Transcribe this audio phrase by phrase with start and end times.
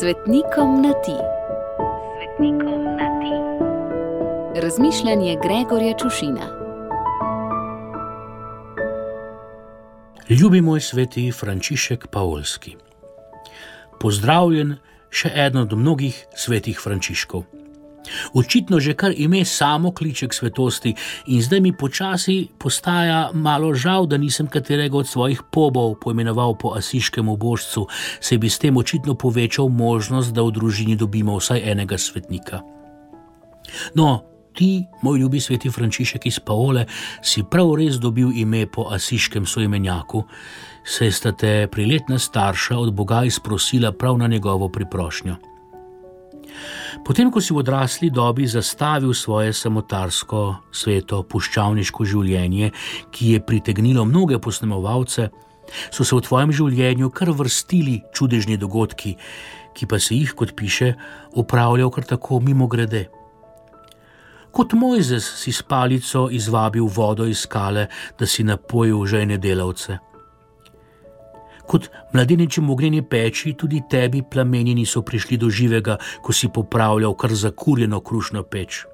[0.00, 1.16] Svetnikom na ti.
[2.16, 3.34] Svetnikom na ti.
[4.60, 6.46] Razmišljanje Gregorja Čušina.
[10.28, 12.76] Ljubi moj sveti Frančišek Paulski.
[14.00, 14.76] Pozdravljen
[15.10, 17.44] še eden od mnogih svetih Frančiškov.
[18.34, 20.94] Očitno že kar ime samo kliče k svetosti,
[21.26, 26.72] in zdaj mi počasi postaja malo žal, da nisem katerega od svojih pobov poimenoval po
[26.76, 27.86] asiškem božcu,
[28.20, 32.60] se bi s tem očitno povečal možnost, da v družini dobimo vsaj enega svetnika.
[33.94, 34.22] No,
[34.56, 36.86] ti, moj ljubi sveti Frančišek iz Paole,
[37.22, 40.22] si prav res dobil ime po asiškem soimenjaku,
[40.84, 45.36] saj sta te priletna starša od Boga izprosila prav na njegovo priprošnjo.
[47.04, 52.72] Potem, ko si v odrasli dobi zastavil svoje samotarsko, sveto, puščavniško življenje,
[53.10, 55.28] ki je pritegnilo mnoge posnemovalce,
[55.90, 59.16] so se v tvojem življenju kar vrstili čudežni dogodki,
[59.76, 60.94] ki pa se jih, kot piše,
[61.36, 63.06] upravljal kar tako mimo grede.
[64.56, 69.98] Kot Mojzes si s palico izvabil vodo iz skale, da si napojil žene delavce
[71.66, 77.14] kot mladeniči v ognjeni peči, tudi tebi plameni niso prišli do živega, ko si popravljal
[77.14, 78.84] kar zakurjeno krušno peč.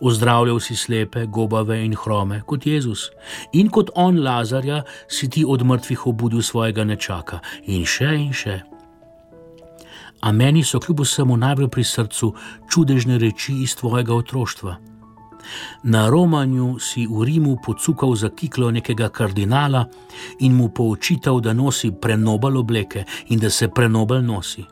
[0.00, 3.10] Ozdravljal si slepe, gobave in hrome kot Jezus,
[3.52, 8.60] in kot on Lazarja si ti od mrtvih obudil svojega nečaka, in še in še.
[10.24, 12.32] A meni so kljub vsemu najbolj pri srcu
[12.70, 14.93] čudežne reči iz tvojega otroštva.
[15.82, 19.86] Na romanju si v Rimu pocukal za kiklo nekega kardinala
[20.40, 24.64] in mu poučital, da nosi prenobel obleke in da se prenobel nosi.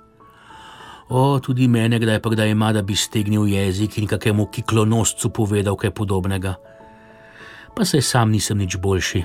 [1.13, 5.77] O, tudi mene, kdaj pa kdaj ima, da bi stegnil jezik in kakemu kiklonoscu povedal
[5.77, 6.55] kaj podobnega.
[7.77, 9.23] Pa se sam nisem nič boljši.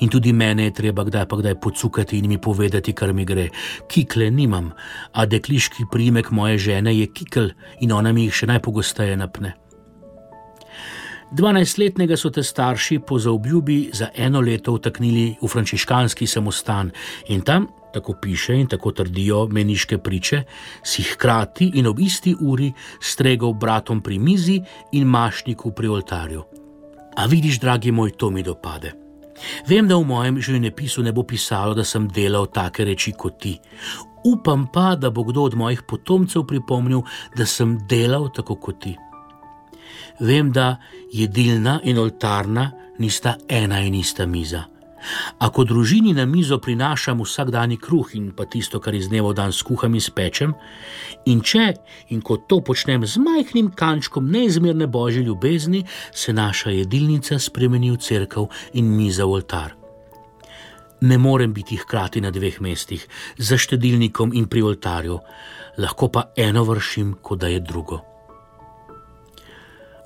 [0.00, 3.48] In tudi mene je treba kdaj pa kdaj pocukati in mi povedati, kar mi gre.
[3.88, 4.72] Kikle nimam,
[5.12, 9.61] a dekliški primek moje žene je kikl in ona mi jih še najpogosteje napne.
[11.32, 16.90] Dvanajstletnega so te starši po zaobljubi za eno leto vtaknili v frančiškanski samostan
[17.28, 20.42] in tam, tako piše in tako trdijo meniške priče,
[20.82, 24.60] si hkrati in ob isti uri stregal bratom pri mizi
[24.92, 26.42] in mašniku pri oltarju.
[27.16, 28.92] A vidiš, dragi moj, to mi dopade.
[29.66, 33.54] Vem, da v mojem življenjepisu ne bo pisalo, da sem delal take reči kot ti.
[34.24, 37.02] Upam pa, da bo kdo od mojih potomcev pripomnil,
[37.36, 38.94] da sem delal tako kot ti.
[40.20, 40.76] Vem, da
[41.12, 44.64] jedilna in oltarna nista ena in ista miza.
[45.38, 49.52] Ako družini na mizo prinašam vsakdani kruh in pa tisto, kar iz dneva v dan
[49.52, 50.54] skuham in spečem,
[51.26, 51.72] in če
[52.14, 57.98] in ko to počnem z majhnim kančkom neizmerne božje ljubezni, se naša jedilnica spremeni v
[57.98, 58.46] crkv
[58.78, 59.74] in miza v oltar.
[61.02, 63.02] Ne morem biti hkrati na dveh mestih,
[63.36, 65.18] za štedilnikom in pri oltarju,
[65.82, 68.11] lahko pa eno vršim, kot da je drugo.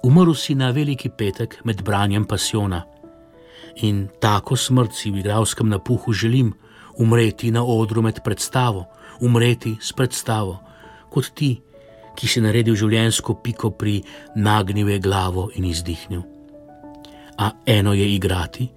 [0.07, 2.85] Umrl si na veliki petek med branjem pasiona.
[3.83, 6.53] In tako smrt si v igralskem napuhu želim,
[7.03, 8.85] umreti na odru med predstavo,
[9.21, 10.61] umreti s predstavo,
[11.11, 11.51] kot ti,
[12.17, 13.99] ki si naredil življenjsko piko pri
[14.39, 16.23] nagnive glavo in izdihnil.
[17.43, 18.69] A eno je igrati,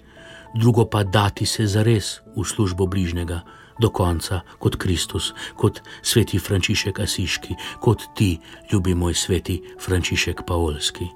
[0.58, 3.44] drugo pa dati se za res v službo bližnjega.
[3.80, 8.40] Do konca, kot Kristus, kot sveti Frančišek Asiški, kot ti,
[8.72, 11.08] ljubi moj sveti Frančišek Paolski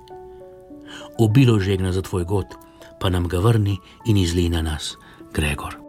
[1.17, 2.45] obilo žegna za tvoj god,
[2.99, 4.97] pa nam ga vrni in izli na nas,
[5.33, 5.82] Gregor.